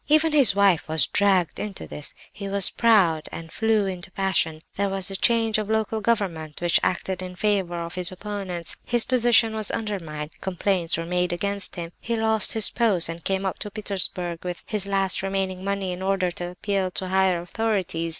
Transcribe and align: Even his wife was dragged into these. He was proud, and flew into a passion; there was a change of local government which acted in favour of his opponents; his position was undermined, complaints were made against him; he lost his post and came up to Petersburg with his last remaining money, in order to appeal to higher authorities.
Even 0.07 0.31
his 0.31 0.55
wife 0.55 0.89
was 0.89 1.05
dragged 1.05 1.59
into 1.59 1.85
these. 1.85 2.15
He 2.33 2.49
was 2.49 2.71
proud, 2.71 3.29
and 3.31 3.51
flew 3.53 3.85
into 3.85 4.09
a 4.09 4.13
passion; 4.17 4.63
there 4.75 4.89
was 4.89 5.11
a 5.11 5.15
change 5.15 5.59
of 5.59 5.69
local 5.69 6.01
government 6.01 6.59
which 6.59 6.79
acted 6.81 7.21
in 7.21 7.35
favour 7.35 7.79
of 7.79 7.93
his 7.93 8.11
opponents; 8.11 8.75
his 8.83 9.05
position 9.05 9.53
was 9.53 9.69
undermined, 9.69 10.31
complaints 10.41 10.97
were 10.97 11.05
made 11.05 11.31
against 11.31 11.75
him; 11.75 11.91
he 11.99 12.15
lost 12.15 12.53
his 12.53 12.71
post 12.71 13.09
and 13.09 13.23
came 13.23 13.45
up 13.45 13.59
to 13.59 13.69
Petersburg 13.69 14.43
with 14.43 14.63
his 14.65 14.87
last 14.87 15.21
remaining 15.21 15.63
money, 15.63 15.91
in 15.91 16.01
order 16.01 16.31
to 16.31 16.49
appeal 16.49 16.89
to 16.89 17.09
higher 17.09 17.39
authorities. 17.39 18.09